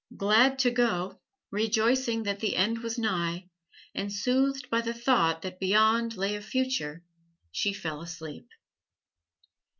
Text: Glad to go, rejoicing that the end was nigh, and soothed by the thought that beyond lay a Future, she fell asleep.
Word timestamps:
Glad 0.17 0.57
to 0.65 0.71
go, 0.71 1.19
rejoicing 1.51 2.23
that 2.23 2.39
the 2.39 2.55
end 2.55 2.79
was 2.79 2.97
nigh, 2.97 3.49
and 3.93 4.11
soothed 4.11 4.67
by 4.71 4.81
the 4.81 4.95
thought 4.95 5.43
that 5.43 5.59
beyond 5.59 6.17
lay 6.17 6.35
a 6.35 6.41
Future, 6.41 7.03
she 7.51 7.71
fell 7.71 8.01
asleep. 8.01 8.47